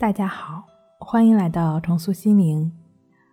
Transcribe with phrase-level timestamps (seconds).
[0.00, 0.64] 大家好，
[0.98, 2.72] 欢迎来到重塑心灵，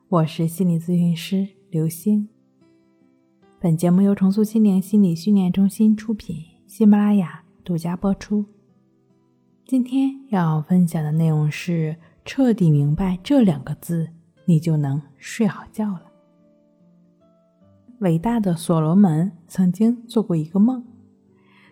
[0.10, 2.28] 我是心理咨询师刘星。
[3.58, 8.44] 本节目由重塑心灵心理训练中心出品，喜马拉雅独家播出。
[9.66, 11.96] 今天要分享的内容是：
[12.26, 14.10] 彻底明白这两个字，
[14.44, 16.04] 你就能睡好觉了。
[18.00, 20.86] 伟大的所罗门曾经做过一个梦，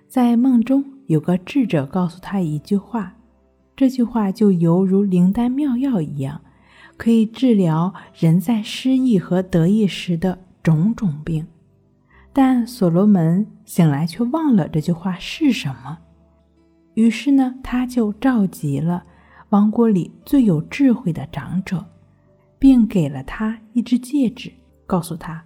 [0.08, 3.18] 在梦中有个智者告诉他一句话。
[3.76, 6.40] 这句话就犹如灵丹妙药一样，
[6.96, 11.46] 可以治疗人在失意和得意时的种种病。
[12.32, 15.98] 但所罗门醒来却忘了这句话是什么。
[16.94, 19.04] 于是呢，他就召集了
[19.50, 21.86] 王国里最有智慧的长者，
[22.58, 24.54] 并给了他一只戒指，
[24.88, 25.44] 告诉他，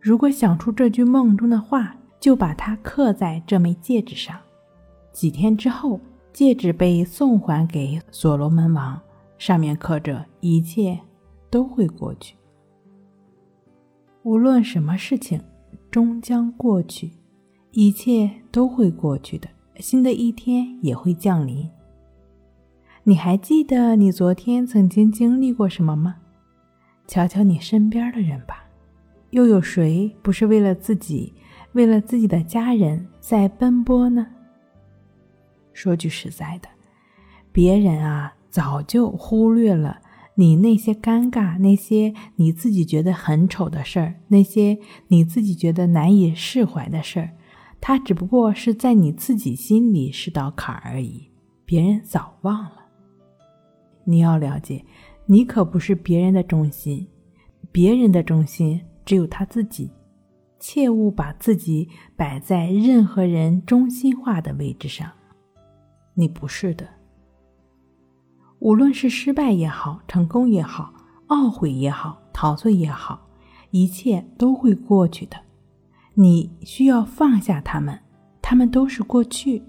[0.00, 4.36] 如果想出这句梦中的话，就把它刻在这枚戒指上。
[5.12, 6.00] 几天之后。
[6.34, 9.00] 戒指被送还给所罗门王，
[9.38, 10.98] 上面刻着“一切
[11.48, 12.34] 都会过去”。
[14.24, 15.40] 无论什么事情，
[15.92, 17.12] 终将过去，
[17.70, 19.48] 一切都会过去的。
[19.78, 21.70] 新的一天也会降临。
[23.04, 26.16] 你还记得你昨天曾经经历过什么吗？
[27.06, 28.64] 瞧瞧你身边的人吧，
[29.30, 31.32] 又有谁不是为了自己，
[31.74, 34.26] 为了自己的家人在奔波呢？
[35.74, 36.68] 说句实在的，
[37.52, 39.98] 别人啊早就忽略了
[40.36, 47.30] 你那些尴尬、那些你自己觉得很丑的事儿、那些你自己觉得难以释怀的事儿，
[47.80, 51.28] 他只不过是在你自己心里是道坎而已，
[51.64, 52.86] 别人早忘了。
[54.04, 54.84] 你要了解，
[55.26, 57.06] 你可不是别人的中心，
[57.70, 59.90] 别人的中心只有他自己，
[60.58, 65.10] 切勿把自己摆在任何人中心化的位置上。
[66.14, 66.88] 你不是的。
[68.60, 70.94] 无论是失败也好，成功也好，
[71.28, 73.26] 懊悔也好，陶醉也好，
[73.70, 75.36] 一切都会过去的。
[76.14, 77.98] 你需要放下他们，
[78.40, 79.62] 他们都是过去。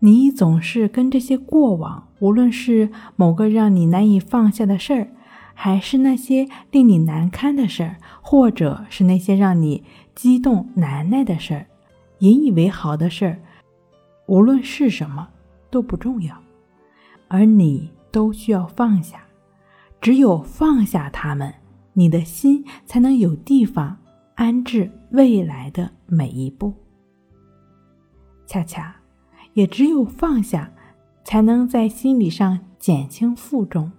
[0.00, 5.08] 你总是跟这些过往，无论是某个让你难以放下的事儿，
[5.54, 9.82] 还是那些令你难堪的事儿，或者是那些让你
[10.14, 11.66] 激动难耐的事儿，
[12.18, 13.40] 引以为豪的事儿，
[14.26, 15.28] 无论是什么。
[15.72, 16.40] 都不重要，
[17.28, 19.24] 而你都需要放下。
[20.02, 21.54] 只有放下他们，
[21.94, 23.96] 你的心才能有地方
[24.34, 26.74] 安置未来的每一步。
[28.46, 28.94] 恰恰，
[29.54, 30.70] 也只有放下，
[31.24, 33.90] 才能在心理上减轻负重，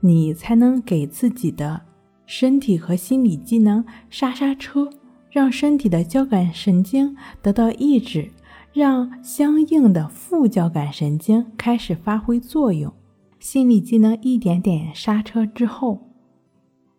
[0.00, 1.82] 你才能给自己的
[2.24, 4.88] 身体和心理机能刹刹车，
[5.30, 8.30] 让身体的交感神经得到抑制。
[8.76, 12.92] 让相应的副交感神经开始发挥作用，
[13.40, 16.10] 心理机能一点点刹车之后，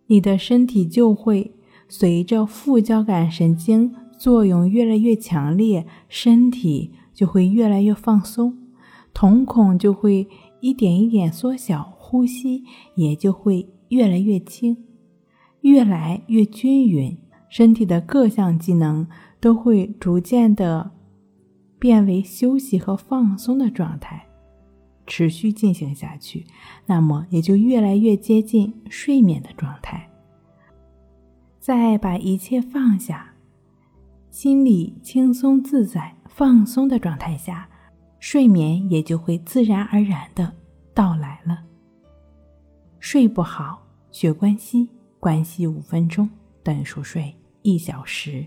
[0.07, 1.53] 你的身体就会
[1.87, 8.57] 随着副交感神经作用越来越强烈，身体就会越来越放松，
[9.13, 10.27] 瞳孔就会
[10.61, 12.63] 一点一点缩小，呼吸
[12.95, 14.75] 也就会越来越轻，
[15.61, 17.15] 越来越均匀，
[17.49, 19.07] 身体的各项机能
[19.39, 20.96] 都会逐渐的。
[21.79, 24.25] 变为休息和放松的状态，
[25.05, 26.45] 持续进行下去，
[26.85, 30.09] 那么也就越来越接近睡眠的状态。
[31.59, 33.33] 再把一切放下，
[34.31, 37.69] 心里轻松自在、放松的状态下，
[38.19, 40.53] 睡眠也就会自然而然的
[40.93, 41.63] 到来了。
[42.99, 44.89] 睡不好，学关息，
[45.19, 46.29] 关息五分钟
[46.63, 48.45] 等于熟睡一小时。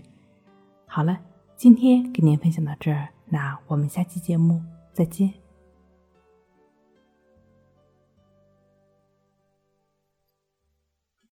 [0.85, 1.17] 好了，
[1.55, 3.07] 今天给您分享到这儿。
[3.31, 4.61] 那我们下期节目
[4.91, 5.40] 再见。